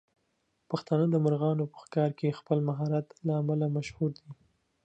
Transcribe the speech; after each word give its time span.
پښتانه 0.69 1.05
د 1.09 1.15
مرغانو 1.25 1.63
په 1.71 1.77
ښکار 1.83 2.09
کې 2.17 2.27
د 2.29 2.33
خپل 2.39 2.57
مهارت 2.69 3.07
له 3.25 3.33
امله 3.41 3.65
مشهور 3.77 4.09
دي. 4.19 4.29